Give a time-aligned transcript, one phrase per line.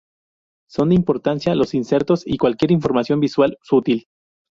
[0.67, 4.07] Son de importancia los insertos y cualquier información visual sutil.